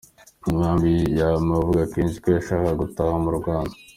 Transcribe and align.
Umwami 0.47 0.91
yamwe 1.19 1.53
avuga 1.61 1.89
kenshi 1.93 2.17
ko 2.23 2.27
yashakaga 2.35 2.79
gutaha 2.81 3.15
mu 3.23 3.31
Rwanda. 3.39 3.75